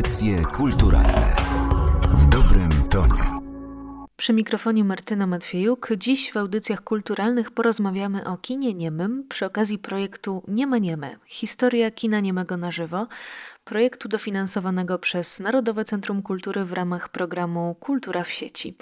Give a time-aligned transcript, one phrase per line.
[0.00, 1.36] Audycje kulturalne
[2.12, 3.40] w dobrym tonie.
[4.16, 5.88] Przy mikrofonie Martyna Matwiejuk.
[5.96, 12.20] Dziś w audycjach kulturalnych porozmawiamy o kinie niemym przy okazji projektu Nieme Nieme– Historia kina
[12.20, 13.06] niemego na żywo,
[13.64, 18.76] projektu dofinansowanego przez Narodowe Centrum Kultury w ramach programu Kultura w sieci.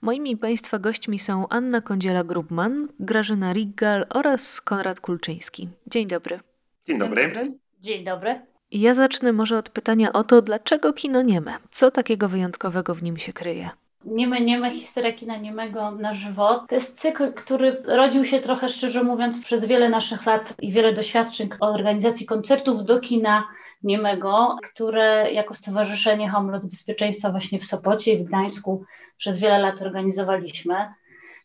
[0.00, 5.68] Moimi Państwa gośćmi są Anna Kądziela-Grubman, Grażyna Riggal oraz Konrad Kulczyński.
[5.86, 6.40] Dzień dobry.
[6.86, 7.22] Dzień dobry.
[7.22, 7.58] Dzień dobry.
[7.80, 8.49] Dzień dobry.
[8.72, 11.52] Ja zacznę może od pytania o to, dlaczego kino nieme?
[11.70, 13.70] Co takiego wyjątkowego w nim się kryje?
[14.04, 16.64] Nieme, nieme, historia kina niemego na żywo.
[16.68, 20.92] To jest cykl, który rodził się trochę, szczerze mówiąc, przez wiele naszych lat i wiele
[20.92, 23.48] doświadczeń organizacji koncertów do kina
[23.82, 28.84] niemego, które jako Stowarzyszenie Homeless Bezpieczeństwa właśnie w Sopocie i w Gdańsku
[29.18, 30.74] przez wiele lat organizowaliśmy.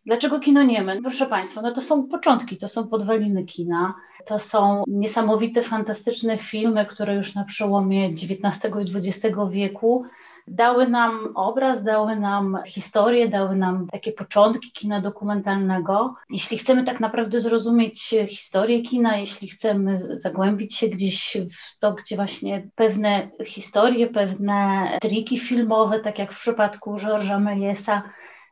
[0.05, 1.02] Dlaczego kino nieme?
[1.02, 3.94] Proszę Państwa, no to są początki, to są podwaliny kina,
[4.26, 10.05] to są niesamowite, fantastyczne filmy, które już na przełomie XIX i XX wieku
[10.48, 16.16] dały nam obraz, dały nam historię, dały nam takie początki kina dokumentalnego.
[16.30, 22.16] Jeśli chcemy tak naprawdę zrozumieć historię kina, jeśli chcemy zagłębić się gdzieś w to, gdzie
[22.16, 28.02] właśnie pewne historie, pewne triki filmowe, tak jak w przypadku Georgesa Mélièsa,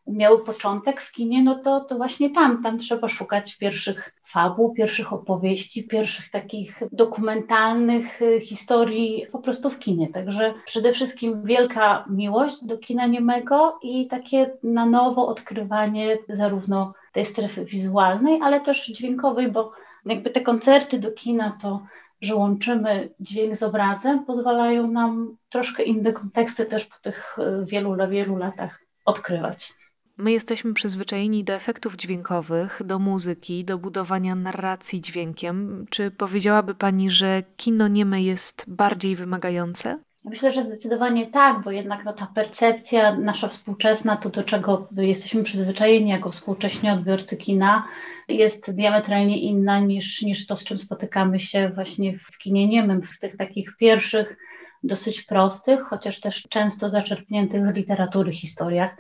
[0.08, 5.14] miały początek w kinie, no to, to właśnie tam, tam trzeba szukać pierwszych fabuł, pierwszych
[5.14, 10.08] opowieści, pierwszych takich dokumentalnych y, historii po prostu w kinie.
[10.14, 17.26] Także przede wszystkim wielka miłość do kina niemego i takie na nowo odkrywanie zarówno tej
[17.26, 19.72] strefy wizualnej, ale też dźwiękowej, bo
[20.06, 21.80] jakby te koncerty do kina to
[22.22, 28.10] że łączymy dźwięk z obrazem, pozwalają nam troszkę inne konteksty też po tych y, wielu,
[28.10, 29.74] wielu latach odkrywać.
[30.18, 35.86] My jesteśmy przyzwyczajeni do efektów dźwiękowych, do muzyki, do budowania narracji dźwiękiem.
[35.90, 40.00] Czy powiedziałaby Pani, że kino nieme jest bardziej wymagające?
[40.26, 45.44] Myślę, że zdecydowanie tak, bo jednak no, ta percepcja nasza współczesna, to do czego jesteśmy
[45.44, 47.88] przyzwyczajeni jako współcześni odbiorcy kina,
[48.28, 53.20] jest diametralnie inna niż, niż to, z czym spotykamy się właśnie w kinie niemym, w
[53.20, 54.38] tych takich pierwszych,
[54.84, 58.92] dosyć prostych, chociaż też często zaczerpniętych z literatury historiach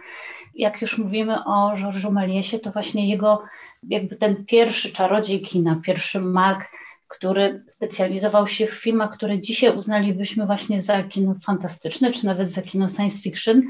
[0.56, 3.44] jak już mówimy o Georgesu Meliesie, to właśnie jego
[3.90, 6.70] jakby ten pierwszy czarodziej kina, pierwszy mag,
[7.08, 12.62] który specjalizował się w filmach, które dzisiaj uznalibyśmy właśnie za kino fantastyczne, czy nawet za
[12.62, 13.62] kino science fiction,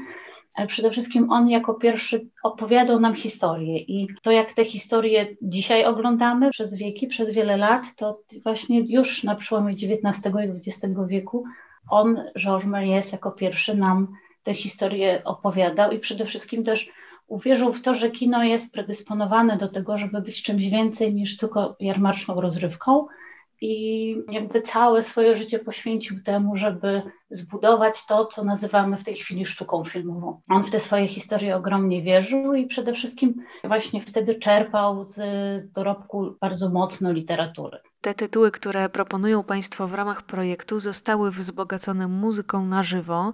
[0.54, 3.78] ale przede wszystkim on jako pierwszy opowiadał nam historię.
[3.78, 9.24] I to, jak te historie dzisiaj oglądamy przez wieki, przez wiele lat, to właśnie już
[9.24, 11.44] na przełomie XIX i XX wieku
[11.90, 14.08] on, Georges Méliès, jako pierwszy nam
[14.44, 16.90] te historie opowiadał i przede wszystkim też
[17.26, 21.76] uwierzył w to, że kino jest predysponowane do tego, żeby być czymś więcej niż tylko
[21.80, 23.06] jarmarczną rozrywką
[23.60, 29.46] i jakby całe swoje życie poświęcił temu, żeby zbudować to, co nazywamy w tej chwili
[29.46, 30.40] sztuką filmową.
[30.48, 33.34] On w te swoje historie ogromnie wierzył i przede wszystkim
[33.64, 35.18] właśnie wtedy czerpał z
[35.72, 37.78] dorobku bardzo mocno literatury.
[38.04, 43.32] Te tytuły, które proponują Państwo w ramach projektu, zostały wzbogacone muzyką na żywo.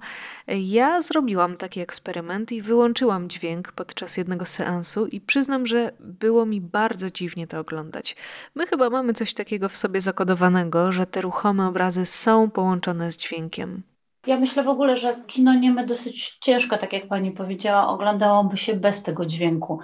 [0.48, 6.60] Ja zrobiłam taki eksperyment i wyłączyłam dźwięk podczas jednego seansu, i przyznam, że było mi
[6.60, 8.16] bardzo dziwnie to oglądać.
[8.54, 13.16] My chyba mamy coś takiego w sobie zakodowanego, że te ruchome obrazy są połączone z
[13.16, 13.82] dźwiękiem.
[14.26, 18.75] Ja myślę w ogóle, że kino nieme dosyć ciężko, tak jak pani powiedziała, oglądałoby się
[18.75, 19.80] bez tego dźwięku.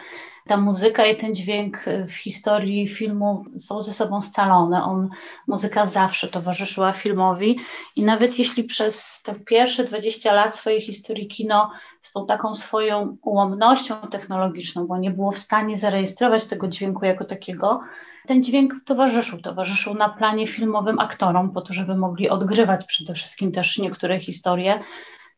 [0.46, 4.84] Ta muzyka i ten dźwięk w historii filmu są ze sobą scalone.
[4.84, 5.08] On,
[5.46, 7.58] muzyka zawsze towarzyszyła filmowi
[7.96, 11.70] i nawet jeśli przez te pierwsze 20 lat swojej historii kino
[12.02, 17.24] z tą taką swoją ułomnością technologiczną, bo nie było w stanie zarejestrować tego dźwięku jako
[17.24, 17.80] takiego,
[18.26, 23.52] ten dźwięk towarzyszył, towarzyszył na planie filmowym aktorom, po to, żeby mogli odgrywać przede wszystkim
[23.52, 24.80] też niektóre historie.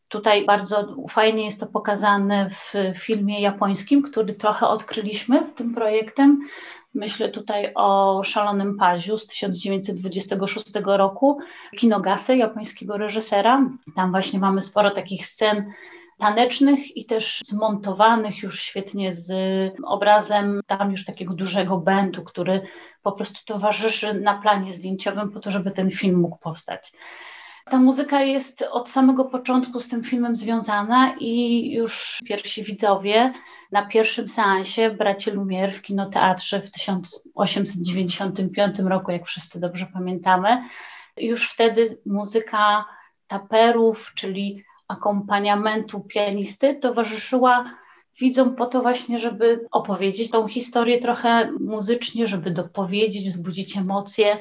[0.09, 6.41] Tutaj bardzo fajnie jest to pokazane w filmie japońskim, który trochę odkryliśmy tym projektem.
[6.95, 11.39] Myślę tutaj o Szalonym Paziu z 1926 roku,
[11.79, 13.71] Kinogase, japońskiego reżysera.
[13.97, 15.73] Tam właśnie mamy sporo takich scen
[16.19, 19.33] tanecznych i też zmontowanych już świetnie z
[19.85, 22.63] obrazem tam już takiego dużego będu, który
[23.03, 26.93] po prostu towarzyszy na planie zdjęciowym po to, żeby ten film mógł powstać.
[27.71, 33.33] Ta muzyka jest od samego początku z tym filmem związana i już pierwsi widzowie
[33.73, 40.63] na pierwszym seansie bracie Lumière w kinoteatrze w 1895 roku, jak wszyscy dobrze pamiętamy,
[41.17, 42.85] już wtedy muzyka
[43.27, 47.71] taperów, czyli akompaniamentu pianisty towarzyszyła
[48.21, 54.37] widzą po to właśnie, żeby opowiedzieć tą historię trochę muzycznie, żeby dopowiedzieć, wzbudzić emocje,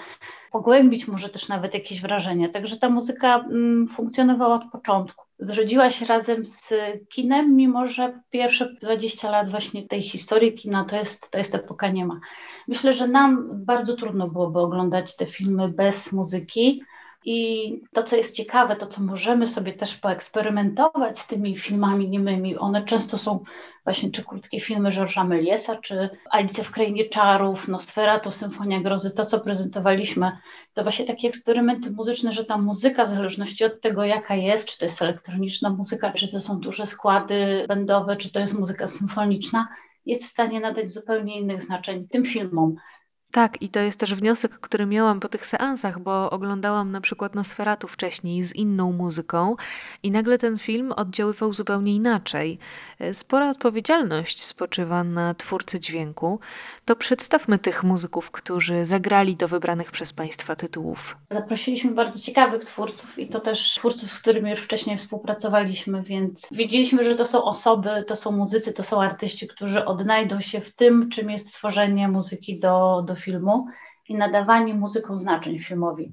[0.52, 2.50] pogłębić może też nawet jakieś wrażenia.
[2.50, 5.26] Także ta muzyka mm, funkcjonowała od początku.
[5.40, 6.74] Zrodziła się razem z
[7.10, 11.90] kinem, mimo że pierwsze 20 lat właśnie tej historii kina to jest, to jest epoka
[11.90, 12.20] nie ma.
[12.68, 16.84] Myślę, że nam bardzo trudno byłoby oglądać te filmy bez muzyki.
[17.30, 22.58] I to, co jest ciekawe, to co możemy sobie też poeksperymentować z tymi filmami niemymi,
[22.58, 23.44] one często są
[23.84, 29.26] właśnie czy krótkie filmy Georgesa Meliesa, czy Alicja w Krainie Czarów, Nosferatu, Symfonia Grozy, to
[29.26, 30.32] co prezentowaliśmy,
[30.74, 34.80] to właśnie takie eksperymenty muzyczne, że ta muzyka w zależności od tego jaka jest, czy
[34.80, 39.68] to jest elektroniczna muzyka, czy to są duże składy będowe, czy to jest muzyka symfoniczna,
[40.06, 42.76] jest w stanie nadać zupełnie innych znaczeń tym filmom.
[43.32, 47.36] Tak, i to jest też wniosek, który miałam po tych seansach, bo oglądałam na przykład
[47.36, 49.56] Nosferatu wcześniej z inną muzyką
[50.04, 52.60] i nagle ten film oddziaływał zupełnie inaczej.
[53.14, 56.40] Spora odpowiedzialność spoczywa na twórcy dźwięku.
[56.86, 61.18] To przedstawmy tych muzyków, którzy zagrali do wybranych przez Państwa tytułów.
[61.32, 67.06] Zaprosiliśmy bardzo ciekawych twórców i to też twórców, z którymi już wcześniej współpracowaliśmy, więc wiedzieliśmy,
[67.06, 71.10] że to są osoby, to są muzycy, to są artyści, którzy odnajdą się w tym,
[71.10, 73.68] czym jest tworzenie muzyki do, do filmu
[74.10, 76.12] i nadawanie muzyką znaczeń filmowi.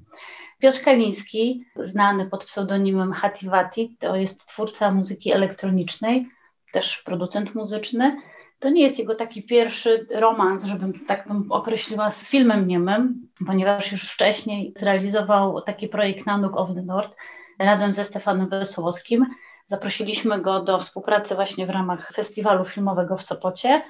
[0.59, 6.29] Piotr Kaliński, znany pod pseudonimem Hativati, to jest twórca muzyki elektronicznej,
[6.71, 8.21] też producent muzyczny.
[8.59, 13.91] To nie jest jego taki pierwszy romans, żebym tak bym określiła, z filmem niemym, ponieważ
[13.91, 17.15] już wcześniej zrealizował taki projekt Nanook of the North
[17.59, 19.25] razem ze Stefanem Wesołowskim.
[19.67, 23.81] Zaprosiliśmy go do współpracy właśnie w ramach festiwalu filmowego w Sopocie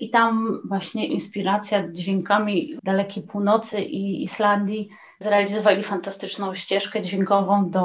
[0.00, 4.88] i tam właśnie inspiracja dźwiękami dalekiej północy i Islandii
[5.20, 7.84] zrealizowali fantastyczną ścieżkę dźwiękową do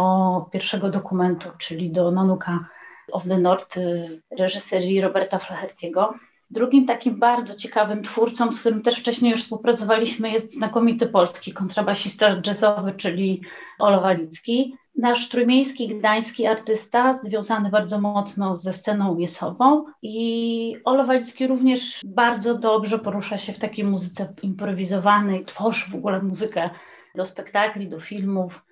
[0.52, 2.66] pierwszego dokumentu, czyli do Nanuka
[3.12, 6.14] of the North y, reżyserii Roberta Flahertiego.
[6.50, 12.42] Drugim takim bardzo ciekawym twórcą, z którym też wcześniej już współpracowaliśmy, jest znakomity polski kontrabasista
[12.46, 13.42] jazzowy, czyli
[13.80, 14.76] Olo Walicki.
[14.96, 21.08] Nasz trójmiejski, gdański artysta, związany bardzo mocno ze sceną jesową i Olo
[21.48, 26.70] również bardzo dobrze porusza się w takiej muzyce improwizowanej, tworzy w ogóle muzykę
[27.16, 28.66] do spektakli, do filmów.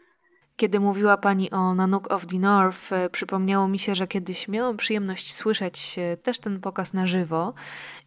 [0.60, 4.78] Kiedy mówiła Pani o Nanook of the North, e, przypomniało mi się, że kiedyś miałam
[4.78, 7.54] przyjemność słyszeć e, też ten pokaz na żywo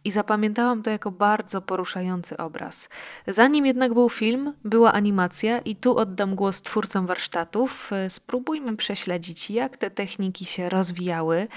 [0.03, 2.89] i zapamiętałam to jako bardzo poruszający obraz.
[3.27, 7.93] Zanim jednak był film, była animacja i tu oddam głos twórcom warsztatów.
[7.93, 11.47] E, spróbujmy prześledzić, jak te techniki się rozwijały.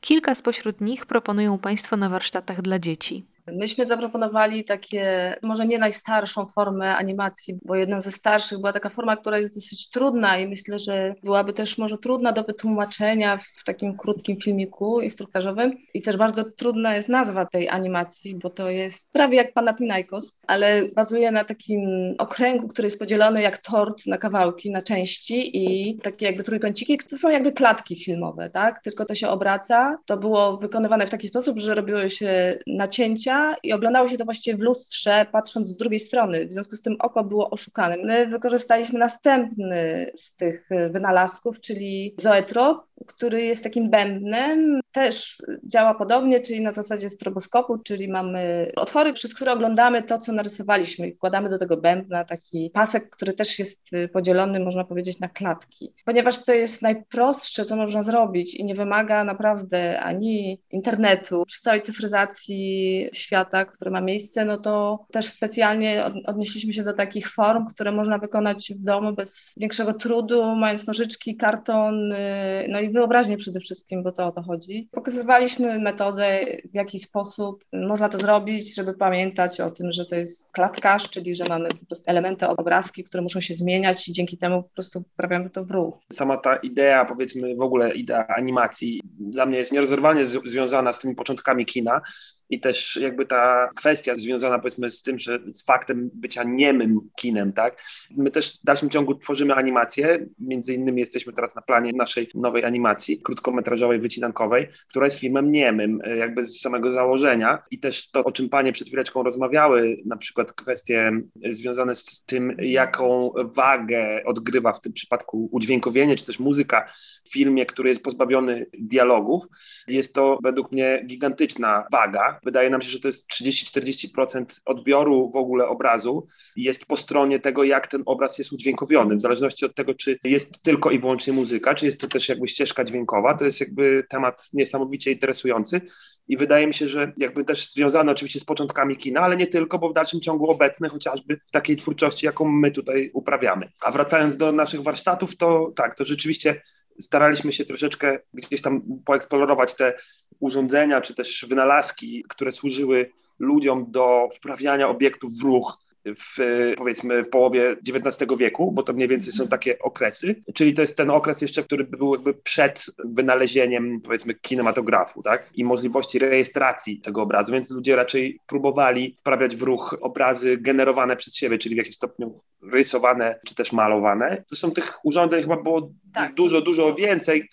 [0.00, 3.35] Kilka spośród nich proponują Państwo na warsztatach dla dzieci.
[3.52, 9.16] Myśmy zaproponowali takie, może nie najstarszą formę animacji, bo jedną ze starszych była taka forma,
[9.16, 13.96] która jest dosyć trudna i myślę, że byłaby też może trudna do wytłumaczenia w takim
[13.96, 15.78] krótkim filmiku instruktażowym.
[15.94, 20.88] I też bardzo trudna jest nazwa tej animacji, bo to jest prawie jak Panathinaikos, ale
[20.88, 26.26] bazuje na takim okręgu, który jest podzielony jak tort na kawałki, na części i takie
[26.26, 28.82] jakby trójkąciki, to są jakby klatki filmowe, tak?
[28.82, 29.98] Tylko to się obraca.
[30.06, 34.56] To było wykonywane w taki sposób, że robiło się nacięcia i oglądało się to właściwie
[34.56, 36.46] w lustrze, patrząc z drugiej strony.
[36.46, 37.96] W związku z tym oko było oszukane.
[37.96, 46.40] My wykorzystaliśmy następny z tych wynalazków, czyli zoetrop, który jest takim bębnem, też działa podobnie,
[46.40, 51.48] czyli na zasadzie stroboskopu, czyli mamy otwory, przez które oglądamy to, co narysowaliśmy i wkładamy
[51.48, 53.82] do tego bębna taki pasek, który też jest
[54.12, 55.92] podzielony, można powiedzieć, na klatki.
[56.04, 61.80] Ponieważ to jest najprostsze, co można zrobić i nie wymaga naprawdę ani internetu, przy całej
[61.80, 67.92] cyfryzacji świata, które ma miejsce, no to też specjalnie odnieśliśmy się do takich form, które
[67.92, 73.60] można wykonać w domu bez większego trudu, mając nożyczki, karton, y, no i wyobraźnię przede
[73.60, 74.88] wszystkim, bo to o to chodzi.
[74.92, 76.40] Pokazywaliśmy metodę,
[76.72, 81.36] w jaki sposób można to zrobić, żeby pamiętać o tym, że to jest klatkarz, czyli
[81.36, 85.02] że mamy po prostu elementy, obrazki, które muszą się zmieniać i dzięki temu po prostu
[85.02, 85.94] wprawiamy to w ruch.
[86.12, 91.14] Sama ta idea, powiedzmy w ogóle idea animacji dla mnie jest nierozerwalnie związana z tymi
[91.14, 92.00] początkami kina,
[92.50, 97.52] i też jakby ta kwestia związana powiedzmy z tym, że z faktem bycia niemym kinem,
[97.52, 97.82] tak?
[98.16, 102.64] My też w dalszym ciągu tworzymy animacje, między innymi jesteśmy teraz na planie naszej nowej
[102.64, 107.62] animacji krótkometrażowej, wycinankowej, która jest filmem niemym, e, jakby z samego założenia.
[107.70, 111.12] I też to, o czym panie przed chwileczką rozmawiały, na przykład kwestie
[111.50, 116.88] związane z tym, jaką wagę odgrywa w tym przypadku udźwiękowienie, czy też muzyka
[117.24, 119.42] w filmie, który jest pozbawiony dialogów,
[119.88, 125.36] jest to według mnie gigantyczna waga, Wydaje nam się, że to jest 30-40% odbioru w
[125.36, 126.26] ogóle obrazu
[126.56, 130.62] jest po stronie tego, jak ten obraz jest udźwiękowiony, w zależności od tego, czy jest
[130.62, 133.34] tylko i wyłącznie muzyka, czy jest to też jakby ścieżka dźwiękowa.
[133.34, 135.80] To jest jakby temat niesamowicie interesujący
[136.28, 139.78] i wydaje mi się, że jakby też związany oczywiście z początkami kina, ale nie tylko,
[139.78, 143.72] bo w dalszym ciągu obecny chociażby w takiej twórczości, jaką my tutaj uprawiamy.
[143.82, 146.62] A wracając do naszych warsztatów, to tak, to rzeczywiście
[147.00, 149.94] staraliśmy się troszeczkę gdzieś tam poeksplorować te
[150.40, 155.78] urządzenia czy też wynalazki, które służyły ludziom do wprawiania obiektów w ruch
[156.14, 160.80] w, powiedzmy w połowie XIX wieku, bo to mniej więcej są takie okresy, czyli to
[160.80, 167.00] jest ten okres jeszcze, który był jakby przed wynalezieniem powiedzmy kinematografu, tak, i możliwości rejestracji
[167.00, 171.78] tego obrazu, więc ludzie raczej próbowali wprawiać w ruch obrazy generowane przez siebie, czyli w
[171.78, 174.44] jakimś stopniu rysowane czy też malowane.
[174.48, 177.48] Zresztą tych urządzeń chyba było tak, dużo, dużo więcej.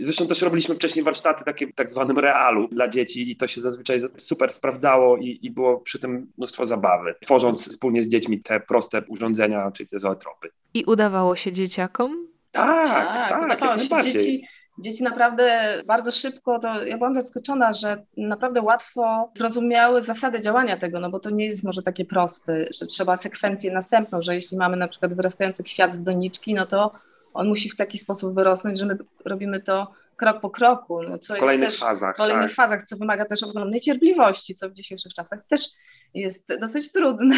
[0.00, 3.60] Zresztą też robiliśmy wcześniej warsztaty takie w tak zwanym realu dla dzieci i to się
[3.60, 8.60] zazwyczaj super sprawdzało i, i było przy tym mnóstwo zabawy, tworząc wspólnie z dziećmi te
[8.60, 10.50] proste urządzenia, czyli te zootropy.
[10.74, 12.26] I udawało się dzieciakom?
[12.50, 14.12] Tak, tak, tak udawało się.
[14.12, 20.76] Dzieci, dzieci naprawdę bardzo szybko, to ja byłam zaskoczona, że naprawdę łatwo zrozumiały zasady działania
[20.76, 24.56] tego, no bo to nie jest może takie proste, że trzeba sekwencję następną, że jeśli
[24.56, 26.92] mamy na przykład wyrastający kwiat z doniczki, no to
[27.34, 31.02] on musi w taki sposób wyrosnąć, że my robimy to krok po kroku.
[31.02, 32.14] No, co w kolejnych jest też, fazach.
[32.14, 32.56] W kolejnych tak.
[32.56, 35.68] fazach, co wymaga też ogromnej cierpliwości, co w dzisiejszych czasach też
[36.14, 37.36] jest dosyć trudne,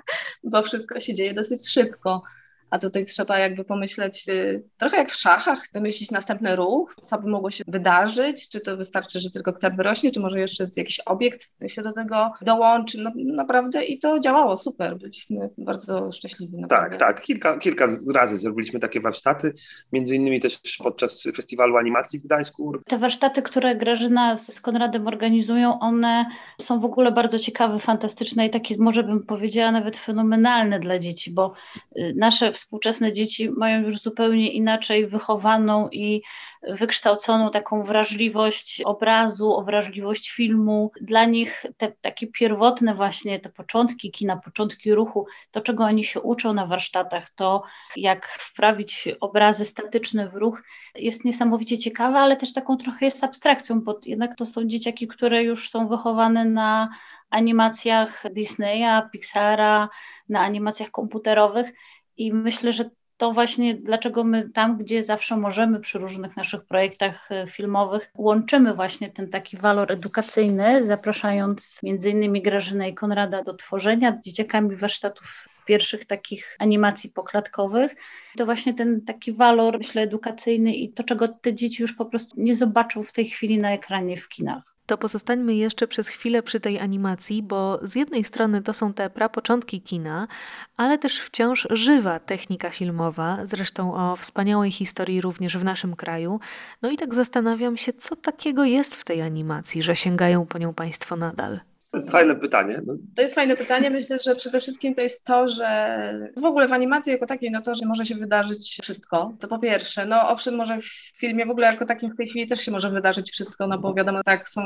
[0.50, 2.22] bo wszystko się dzieje dosyć szybko
[2.70, 7.28] a tutaj trzeba jakby pomyśleć y, trochę jak w szachach, wymyślić następny ruch, co by
[7.28, 11.50] mogło się wydarzyć, czy to wystarczy, że tylko kwiat wyrośnie, czy może jeszcze jakiś obiekt
[11.66, 16.56] się do tego dołączy, no, naprawdę i to działało super, byliśmy bardzo szczęśliwi.
[16.56, 16.96] Naprawdę.
[16.96, 19.54] Tak, tak, kilka, kilka razy zrobiliśmy takie warsztaty,
[19.92, 22.72] między innymi też podczas Festiwalu Animacji w Gdańsku.
[22.86, 26.26] Te warsztaty, które Grażyna z Konradem organizują, one
[26.60, 31.30] są w ogóle bardzo ciekawe, fantastyczne i takie może bym powiedziała nawet fenomenalne dla dzieci,
[31.30, 31.52] bo
[31.98, 36.22] y, nasze współczesne dzieci mają już zupełnie inaczej wychowaną i
[36.62, 40.90] wykształconą taką wrażliwość obrazu, wrażliwość filmu.
[41.00, 46.20] Dla nich te takie pierwotne właśnie te początki kina, początki ruchu, to czego oni się
[46.20, 47.62] uczą na warsztatach, to
[47.96, 50.62] jak wprawić obrazy statyczne w ruch,
[50.94, 55.44] jest niesamowicie ciekawe, ale też taką trochę jest abstrakcją, bo jednak to są dzieciaki, które
[55.44, 56.88] już są wychowane na
[57.30, 59.88] animacjach Disneya, Pixara,
[60.28, 61.72] na animacjach komputerowych
[62.16, 67.32] i myślę, że to właśnie dlaczego my tam, gdzie zawsze możemy przy różnych naszych projektach
[67.32, 73.54] e, filmowych, łączymy właśnie ten taki walor edukacyjny, zapraszając między innymi Grażynę i Konrada do
[73.54, 77.94] tworzenia dzieciakami warsztatów z pierwszych takich animacji poklatkowych.
[78.36, 82.40] To właśnie ten taki walor, myślę, edukacyjny i to, czego te dzieci już po prostu
[82.40, 84.75] nie zobaczą w tej chwili na ekranie w kinach.
[84.86, 89.10] To pozostańmy jeszcze przez chwilę przy tej animacji, bo z jednej strony to są te
[89.10, 90.28] prapoczątki kina,
[90.76, 96.40] ale też wciąż żywa technika filmowa, zresztą o wspaniałej historii również w naszym kraju.
[96.82, 100.74] No i tak zastanawiam się, co takiego jest w tej animacji, że sięgają po nią
[100.74, 101.60] Państwo nadal.
[101.96, 102.80] To jest fajne pytanie.
[102.86, 102.94] No.
[103.16, 103.90] To jest fajne pytanie.
[103.90, 107.62] Myślę, że przede wszystkim to jest to, że w ogóle w animacji jako takiej, no
[107.62, 109.34] to, że może się wydarzyć wszystko.
[109.40, 112.46] To po pierwsze, no owszem, może w filmie w ogóle jako takim w tej chwili
[112.46, 114.60] też się może wydarzyć wszystko, no bo wiadomo, tak są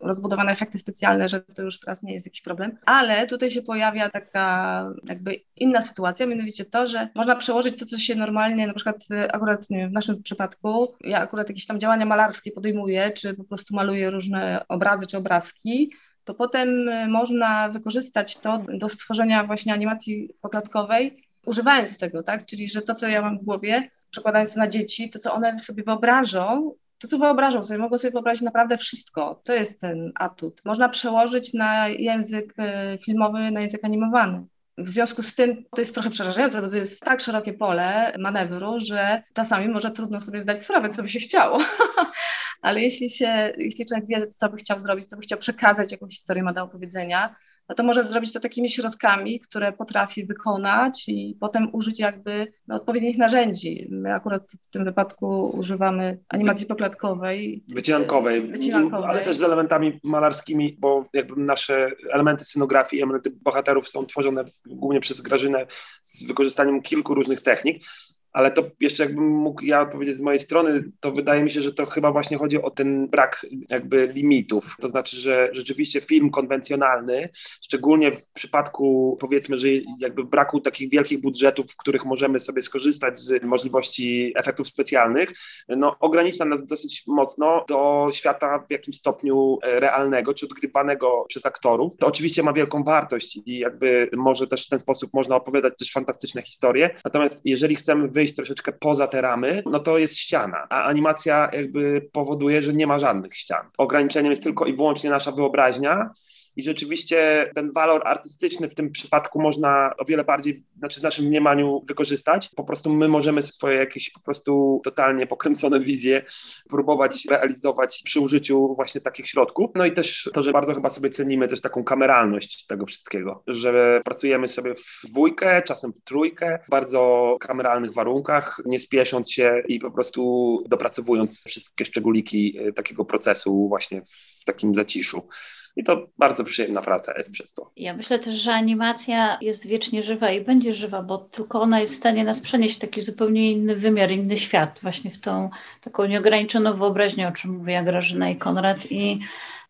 [0.00, 2.78] rozbudowane efekty specjalne, że to już teraz nie jest jakiś problem.
[2.86, 7.98] Ale tutaj się pojawia taka jakby inna sytuacja, mianowicie to, że można przełożyć to, co
[7.98, 8.96] się normalnie, na przykład
[9.32, 13.74] akurat nie, w naszym przypadku, ja akurat jakieś tam działania malarskie podejmuję, czy po prostu
[13.74, 15.90] maluję różne obrazy czy obrazki,
[16.24, 22.46] to potem e, można wykorzystać to do stworzenia właśnie animacji poklatkowej, używając tego, tak?
[22.46, 25.58] Czyli, że to, co ja mam w głowie, przekładając to na dzieci, to, co one
[25.58, 29.40] sobie wyobrażą, to, co wyobrażą sobie, mogą sobie wyobrazić naprawdę wszystko.
[29.44, 30.60] To jest ten atut.
[30.64, 34.46] Można przełożyć na język e, filmowy, na język animowany.
[34.78, 38.80] W związku z tym to jest trochę przerażające, bo to jest tak szerokie pole manewru,
[38.80, 41.58] że czasami może trudno sobie zdać sprawę, co by się chciało.
[42.62, 46.14] Ale jeśli się, jeśli człowiek wie, co by chciał zrobić, co by chciał przekazać, jakąś
[46.14, 47.36] historię ma do opowiedzenia,
[47.68, 52.74] no to może zrobić to takimi środkami, które potrafi wykonać i potem użyć jakby no,
[52.74, 53.88] odpowiednich narzędzi.
[53.90, 57.64] My akurat w tym wypadku używamy animacji poklatkowej.
[57.68, 59.10] Wycinankowej, wycinankowej.
[59.10, 65.00] ale też z elementami malarskimi, bo jakby nasze elementy scenografii, elementy bohaterów są tworzone głównie
[65.00, 65.66] przez Grażynę
[66.02, 67.84] z wykorzystaniem kilku różnych technik.
[68.32, 71.72] Ale to jeszcze jakbym mógł ja odpowiedzieć z mojej strony, to wydaje mi się, że
[71.72, 74.76] to chyba właśnie chodzi o ten brak jakby limitów.
[74.80, 77.28] To znaczy, że rzeczywiście film konwencjonalny,
[77.64, 83.18] szczególnie w przypadku powiedzmy, że jakby braku takich wielkich budżetów, w których możemy sobie skorzystać
[83.18, 85.32] z możliwości efektów specjalnych,
[85.68, 91.46] no ogranicza nas dosyć mocno do świata w jakimś stopniu e, realnego, czy odgrywanego przez
[91.46, 91.96] aktorów.
[91.96, 95.92] To oczywiście ma wielką wartość i jakby może też w ten sposób można opowiadać też
[95.92, 96.90] fantastyczne historie.
[97.04, 102.08] Natomiast jeżeli chcemy wyjść troszeczkę poza te ramy, no to jest ściana, a animacja jakby
[102.12, 103.70] powoduje, że nie ma żadnych ścian.
[103.78, 106.10] Ograniczeniem jest tylko i wyłącznie nasza wyobraźnia
[106.56, 111.24] i rzeczywiście ten walor artystyczny w tym przypadku można o wiele bardziej, znaczy w naszym
[111.24, 112.50] mniemaniu wykorzystać.
[112.56, 116.22] Po prostu my możemy swoje jakieś po prostu totalnie pokręcone wizje
[116.68, 119.70] próbować realizować przy użyciu właśnie takich środków.
[119.74, 124.00] No i też to, że bardzo chyba sobie cenimy też taką kameralność tego wszystkiego, że
[124.04, 129.78] pracujemy sobie w dwójkę, czasem w trójkę, w bardzo kameralnych warunkach, nie spiesząc się i
[129.78, 134.02] po prostu dopracowując wszystkie szczególiki e, takiego procesu właśnie
[134.40, 135.28] w takim zaciszu.
[135.76, 137.70] I to bardzo przyjemna praca jest przez to.
[137.76, 141.92] Ja myślę też, że animacja jest wiecznie żywa i będzie żywa, bo tylko ona jest
[141.92, 145.50] w stanie nas przenieść w taki zupełnie inny wymiar, inny świat, właśnie w tą
[145.80, 148.92] taką nieograniczoną wyobraźnię, o czym mówiła Grażyna i Konrad.
[148.92, 149.20] I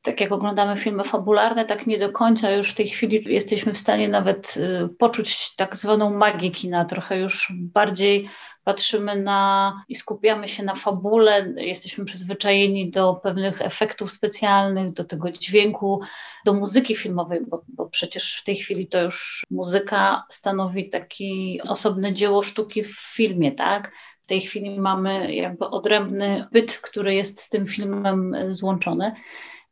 [0.02, 3.78] tak jak oglądamy filmy fabularne, tak nie do końca już w tej chwili jesteśmy w
[3.78, 8.28] stanie nawet y, poczuć tak zwaną magię kina, trochę już bardziej
[8.64, 15.30] patrzymy na i skupiamy się na fabule, jesteśmy przyzwyczajeni do pewnych efektów specjalnych, do tego
[15.30, 16.00] dźwięku,
[16.44, 21.26] do muzyki filmowej, bo, bo przecież w tej chwili to już muzyka stanowi takie
[21.68, 23.92] osobne dzieło sztuki w filmie, tak?
[24.22, 29.12] W tej chwili mamy jakby odrębny byt, który jest z tym filmem złączony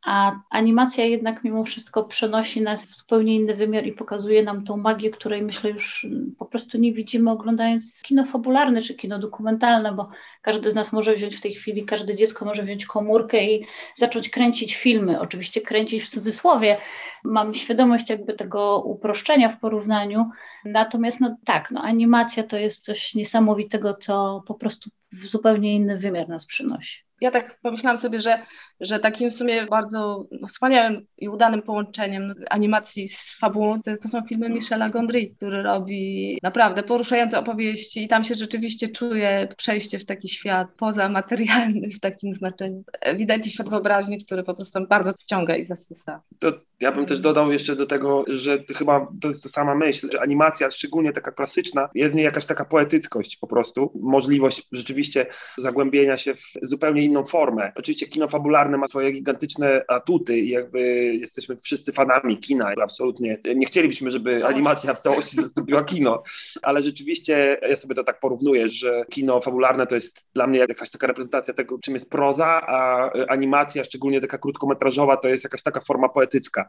[0.05, 4.77] a animacja jednak mimo wszystko przenosi nas w zupełnie inny wymiar i pokazuje nam tą
[4.77, 6.07] magię, której myślę już
[6.39, 10.09] po prostu nie widzimy oglądając kino fabularne czy kino dokumentalne, bo
[10.41, 13.65] każdy z nas może wziąć w tej chwili, każde dziecko może wziąć komórkę i
[13.95, 16.77] zacząć kręcić filmy, oczywiście kręcić w cudzysłowie.
[17.23, 20.29] Mam świadomość jakby tego uproszczenia w porównaniu,
[20.65, 25.97] natomiast no tak, no animacja to jest coś niesamowitego, co po prostu w zupełnie inny
[25.97, 28.45] wymiar nas przynosi ja tak pomyślałam sobie, że,
[28.79, 34.21] że takim w sumie bardzo wspaniałym i udanym połączeniem animacji z fabułą to, to, są
[34.21, 40.05] filmy Michela Gondry, który robi naprawdę poruszające opowieści i tam się rzeczywiście czuje przejście w
[40.05, 42.83] taki świat pozamaterialny w takim znaczeniu.
[43.01, 46.21] Ewidentnie świat wyobraźni, który po prostu bardzo wciąga i zasysa.
[46.39, 46.51] To
[46.81, 50.21] ja bym też dodał jeszcze do tego, że chyba to jest ta sama myśl, że
[50.21, 55.25] animacja, szczególnie taka klasyczna, jest jakaś taka poetyckość po prostu, możliwość rzeczywiście
[55.57, 57.71] zagłębienia się w zupełnie inną formę.
[57.75, 60.81] Oczywiście kino fabularne ma swoje gigantyczne atuty i jakby
[61.15, 62.73] jesteśmy wszyscy fanami kina.
[62.83, 66.23] Absolutnie nie chcielibyśmy, żeby animacja w całości zastąpiła kino,
[66.61, 70.89] ale rzeczywiście ja sobie to tak porównuję, że kino fabularne to jest dla mnie jakaś
[70.89, 75.81] taka reprezentacja tego, czym jest proza, a animacja, szczególnie taka krótkometrażowa, to jest jakaś taka
[75.81, 76.65] forma poetycka,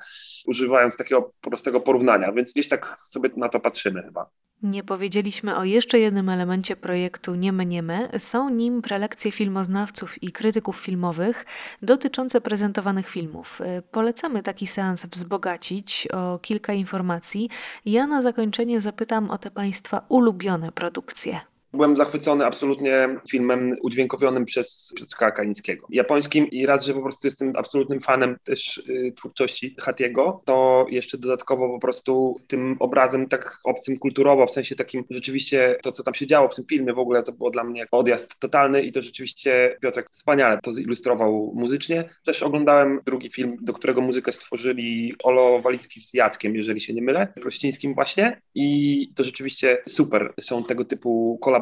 [0.47, 4.31] używając takiego prostego porównania, więc gdzieś tak sobie na to patrzymy chyba.
[4.63, 8.09] Nie powiedzieliśmy o jeszcze jednym elemencie projektu Niemy Niemy.
[8.19, 11.45] Są nim prelekcje filmoznawców i krytyków filmowych
[11.83, 13.61] dotyczące prezentowanych filmów.
[13.61, 17.51] Y, polecamy taki seans wzbogacić o kilka informacji.
[17.85, 21.41] Ja na zakończenie zapytam o te Państwa ulubione produkcje.
[21.75, 25.87] Byłem zachwycony absolutnie filmem udźwiękowionym przez Piotrka Kalińskiego.
[25.91, 31.19] Japońskim i raz, że po prostu jestem absolutnym fanem też y, twórczości Hatiego, to jeszcze
[31.19, 36.15] dodatkowo po prostu tym obrazem tak obcym kulturowo, w sensie takim rzeczywiście to, co tam
[36.15, 39.03] się działo w tym filmie w ogóle, to było dla mnie odjazd totalny i to
[39.03, 42.09] rzeczywiście Piotrek wspaniale to zilustrował muzycznie.
[42.25, 47.03] Też oglądałem drugi film, do którego muzykę stworzyli Olo Walicki z Jackiem, jeżeli się nie
[47.03, 51.62] mylę, Prościńskim właśnie i to rzeczywiście super są tego typu kolaboracje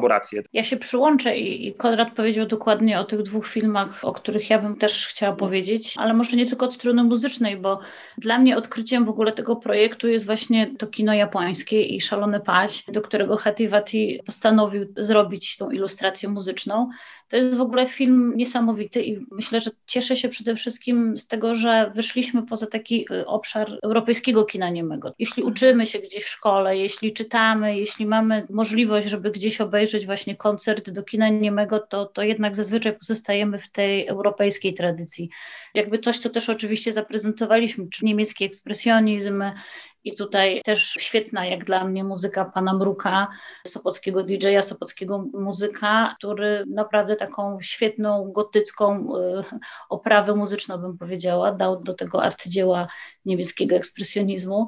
[0.53, 4.59] Ja się przyłączę i, i Konrad powiedział dokładnie o tych dwóch filmach, o których ja
[4.59, 7.79] bym też chciała powiedzieć, ale może nie tylko od strony muzycznej, bo
[8.17, 12.83] dla mnie odkryciem w ogóle tego projektu jest właśnie to kino japońskie i Szalony Paź,
[12.87, 16.89] do którego Hativati postanowił zrobić tą ilustrację muzyczną.
[17.31, 21.55] To jest w ogóle film niesamowity i myślę, że cieszę się przede wszystkim z tego,
[21.55, 25.13] że wyszliśmy poza taki y, obszar europejskiego kina niemego.
[25.19, 30.35] Jeśli uczymy się gdzieś w szkole, jeśli czytamy, jeśli mamy możliwość, żeby gdzieś obejrzeć właśnie
[30.35, 35.29] koncert do kina niemego, to, to jednak zazwyczaj pozostajemy w tej europejskiej tradycji.
[35.73, 39.43] Jakby coś, co też oczywiście zaprezentowaliśmy, czy niemiecki ekspresjonizm,
[40.03, 43.27] i tutaj też świetna jak dla mnie muzyka pana Mruka,
[43.67, 49.43] sopockiego DJ-a, sopockiego muzyka, który naprawdę taką świetną gotycką y,
[49.89, 52.87] oprawę muzyczną bym powiedziała, dał do tego arcydzieła
[53.25, 54.67] niemieckiego ekspresjonizmu.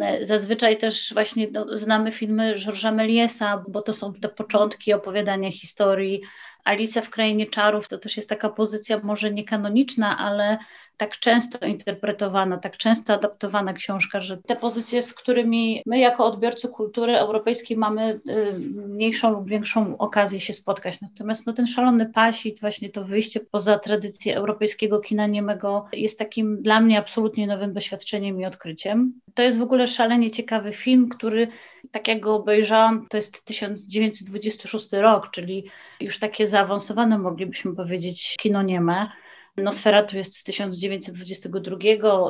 [0.00, 5.50] E, zazwyczaj też właśnie no, znamy filmy Georgesa Meliesa, bo to są te początki opowiadania
[5.50, 6.22] historii.
[6.64, 10.58] Alicja w Krainie Czarów to też jest taka pozycja może niekanoniczna, ale
[10.96, 16.68] tak często interpretowana, tak często adaptowana książka, że te pozycje, z którymi my jako odbiorcy
[16.68, 21.00] kultury europejskiej mamy y, mniejszą lub większą okazję się spotkać.
[21.00, 26.62] Natomiast no, ten szalony pasit, właśnie to wyjście poza tradycję europejskiego kina niemego jest takim
[26.62, 29.12] dla mnie absolutnie nowym doświadczeniem i odkryciem.
[29.34, 31.48] To jest w ogóle szalenie ciekawy film, który
[31.90, 35.64] tak jak go obejrzałam, to jest 1926 rok, czyli
[36.00, 39.21] już takie zaawansowane moglibyśmy powiedzieć kino nieme.
[39.56, 41.76] Nosferatu jest z 1922,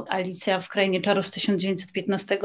[0.08, 2.38] Alicja w Krainie Czarów z 1915.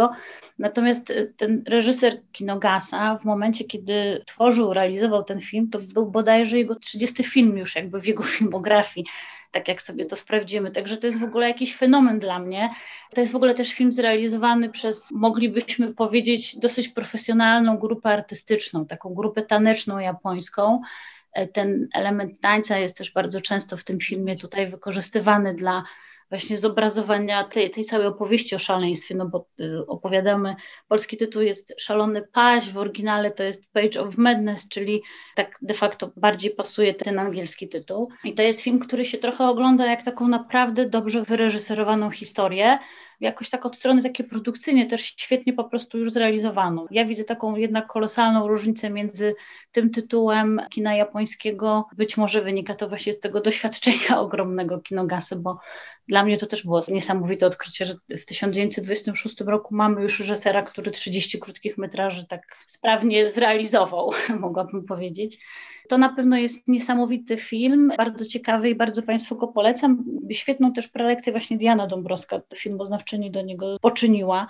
[0.60, 6.58] Natomiast e, ten reżyser Kinogasa w momencie, kiedy tworzył, realizował ten film, to był bodajże
[6.58, 9.06] jego 30 film już jakby w jego filmografii
[9.52, 10.72] tak jak sobie to sprawdzimy.
[10.72, 12.70] Także to jest w ogóle jakiś fenomen dla mnie.
[13.16, 19.14] To jest w ogóle też film zrealizowany przez, moglibyśmy powiedzieć, dosyć profesjonalną grupę artystyczną, taką
[19.14, 20.82] grupę taneczną japońską.
[21.38, 25.84] E, ten element tańca jest też bardzo często w tym filmie tutaj wykorzystywany dla
[26.30, 30.56] właśnie zobrazowania tej, tej całej opowieści o szaleństwie, no bo y, opowiadamy,
[30.88, 35.02] polski tytuł jest Szalony Paź, w oryginale to jest Page of Madness, czyli
[35.36, 38.10] tak de facto bardziej pasuje ten angielski tytuł.
[38.24, 42.80] I to jest film, który się trochę ogląda jak taką naprawdę dobrze wyreżyserowaną historię,
[43.20, 46.86] jakoś tak od strony takie produkcyjnie też świetnie po prostu już zrealizowaną.
[46.92, 49.36] Ja widzę taką jednak kolosalną różnicę między
[49.72, 51.88] tym tytułem kina japońskiego.
[51.98, 55.60] Być może wynika to właśnie z tego doświadczenia ogromnego kinogasy, bo
[56.08, 60.92] dla mnie to też było niesamowite odkrycie, że w 1926 roku mamy już reżysera, który
[60.92, 65.40] 30 krótkich metraży tak sprawnie zrealizował, mogłabym powiedzieć.
[65.90, 70.04] To na pewno jest niesamowity film, bardzo ciekawy i bardzo Państwu go polecam.
[70.32, 74.48] Świetną też prelekcję właśnie Diana Dąbrowska, filmoznawczyni do niego poczyniła.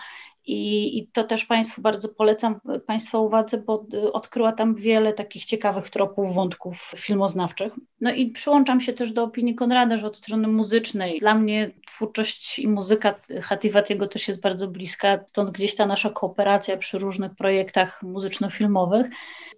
[0.47, 5.89] I, I, to też Państwu bardzo polecam Państwa uwadze, bo odkryła tam wiele takich ciekawych
[5.89, 7.73] tropów, wątków filmoznawczych.
[8.01, 12.60] No i przyłączam się też do opinii Konrada, że od strony muzycznej dla mnie twórczość
[12.60, 18.03] i muzyka Hativatiego też jest bardzo bliska, stąd gdzieś ta nasza kooperacja przy różnych projektach
[18.03, 19.05] muzyczno-filmowych.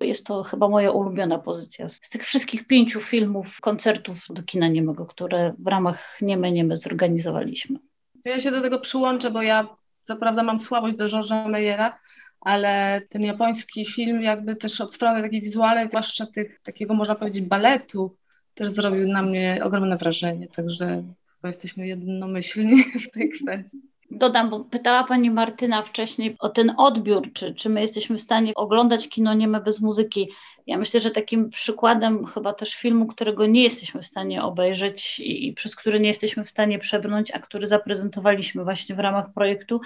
[0.01, 5.05] Jest to chyba moja ulubiona pozycja z tych wszystkich pięciu filmów, koncertów do kina niemego,
[5.05, 7.79] które w ramach Nieme Nieme zorganizowaliśmy.
[8.25, 11.99] Ja się do tego przyłączę, bo ja co prawda mam słabość do Georgesa Meyera,
[12.41, 17.43] ale ten japoński film jakby też od strony takiej wizualnej, zwłaszcza tych, takiego można powiedzieć
[17.43, 18.15] baletu,
[18.53, 21.03] też zrobił na mnie ogromne wrażenie, także
[21.35, 23.81] chyba jesteśmy jednomyślni w tej kwestii.
[24.11, 28.55] Dodam, bo pytała Pani Martyna wcześniej o ten odbiór, czy, czy my jesteśmy w stanie
[28.55, 30.29] oglądać kino nieme bez muzyki.
[30.67, 35.47] Ja myślę, że takim przykładem chyba też filmu, którego nie jesteśmy w stanie obejrzeć i,
[35.47, 39.81] i przez który nie jesteśmy w stanie przebrnąć, a który zaprezentowaliśmy właśnie w ramach projektu,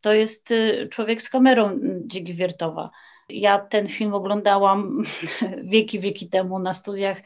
[0.00, 2.90] to jest y, Człowiek z kamerą Dzigi Wiertowa.
[3.28, 5.04] Ja ten film oglądałam
[5.72, 7.18] wieki, wieki temu na studiach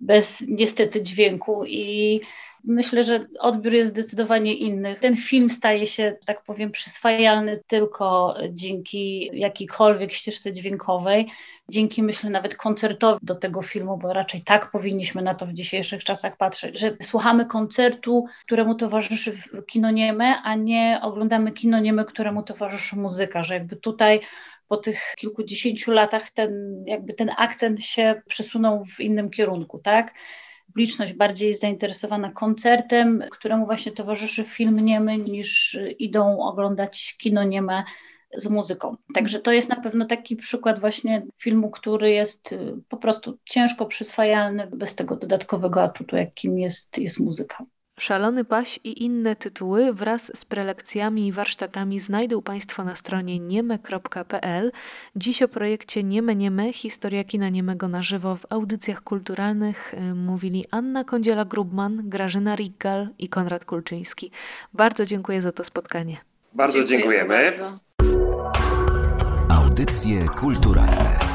[0.00, 2.20] bez niestety dźwięku i
[2.64, 4.96] Myślę, że odbiór jest zdecydowanie inny.
[5.00, 11.26] Ten film staje się, tak powiem, przyswajalny tylko dzięki jakiejkolwiek ścieżce dźwiękowej,
[11.68, 16.04] dzięki myślę nawet koncertowi do tego filmu, bo raczej tak powinniśmy na to w dzisiejszych
[16.04, 22.42] czasach patrzeć, że słuchamy koncertu, któremu towarzyszy kino nieme, a nie oglądamy kino nieme, któremu
[22.42, 24.20] towarzyszy muzyka, że jakby tutaj
[24.68, 30.14] po tych kilkudziesięciu latach ten, jakby ten akcent się przesunął w innym kierunku, tak?
[30.70, 37.84] Publiczność bardziej zainteresowana koncertem, któremu właśnie towarzyszy film niemy, niż idą oglądać kino nieme
[38.36, 38.96] z muzyką.
[39.14, 43.86] Także to jest na pewno taki przykład właśnie filmu, który jest y, po prostu ciężko
[43.86, 47.64] przyswajalny bez tego dodatkowego atutu, jakim jest, jest muzyka.
[48.00, 54.72] Szalony Paś i inne tytuły wraz z prelekcjami i warsztatami znajdą Państwo na stronie nieme.pl.
[55.16, 60.64] Dziś o projekcie Nieme Nieme, historia kina niemego na żywo w audycjach kulturalnych y, mówili
[60.70, 64.30] Anna Kądziela-Grubman, Grażyna Riggal i Konrad Kulczyński.
[64.72, 66.16] Bardzo dziękuję za to spotkanie.
[66.52, 67.34] Bardzo dziękujemy.
[67.34, 67.50] dziękujemy.
[67.50, 67.78] Bardzo.
[69.48, 71.29] Audycje kulturalne